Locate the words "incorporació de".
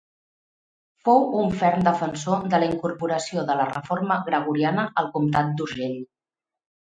2.69-3.57